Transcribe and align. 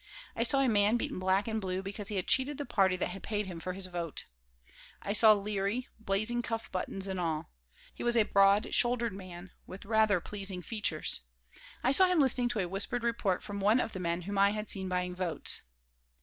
I 0.35 0.41
saw 0.41 0.61
a 0.61 0.67
man 0.67 0.97
beaten 0.97 1.19
black 1.19 1.47
and 1.47 1.61
blue 1.61 1.83
because 1.83 2.07
he 2.07 2.15
had 2.15 2.25
cheated 2.25 2.57
the 2.57 2.65
party 2.65 2.95
that 2.95 3.09
had 3.09 3.21
paid 3.21 3.45
him 3.45 3.59
for 3.59 3.73
his 3.73 3.85
vote. 3.85 4.25
I 4.99 5.13
saw 5.13 5.33
Leary, 5.33 5.89
blazing 5.99 6.41
cuff 6.41 6.71
buttons 6.71 7.05
and 7.05 7.19
all. 7.19 7.51
He 7.93 8.03
was 8.03 8.17
a 8.17 8.23
broad 8.23 8.73
shouldered 8.73 9.13
man 9.13 9.51
with 9.67 9.85
rather 9.85 10.19
pleasing 10.19 10.63
features. 10.63 11.19
I 11.83 11.91
saw 11.91 12.07
him 12.07 12.19
listening 12.19 12.49
to 12.49 12.59
a 12.61 12.67
whispered 12.67 13.03
report 13.03 13.43
from 13.43 13.59
one 13.59 13.79
of 13.79 13.93
the 13.93 13.99
men 13.99 14.23
whom 14.23 14.39
I 14.39 14.49
had 14.49 14.69
seen 14.69 14.89
buying 14.89 15.13
votes. 15.15 15.61